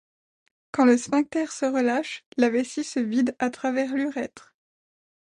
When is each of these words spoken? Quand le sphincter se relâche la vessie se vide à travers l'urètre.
Quand 0.71 0.85
le 0.85 0.97
sphincter 0.97 1.45
se 1.51 1.63
relâche 1.65 2.25
la 2.35 2.49
vessie 2.49 2.83
se 2.83 2.99
vide 2.99 3.35
à 3.37 3.51
travers 3.51 3.93
l'urètre. 3.93 4.55